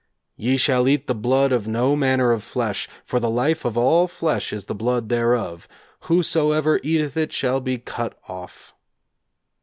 'Ye 0.35 0.57
shall 0.57 0.87
eat 0.87 1.05
the 1.05 1.13
blood 1.13 1.51
of 1.51 1.67
no 1.67 1.95
manner 1.95 2.31
of 2.31 2.41
flesh: 2.43 2.89
for 3.05 3.19
the 3.19 3.29
life 3.29 3.65
of 3.65 3.77
all 3.77 4.07
flesh 4.07 4.51
is 4.51 4.65
the 4.65 4.73
blood 4.73 5.09
thereof: 5.09 5.67
whosoever 6.09 6.79
eateth 6.81 7.15
it 7.15 7.31
shall 7.31 7.59
be 7.59 7.77
cut 7.77 8.17
off.' 8.27 8.73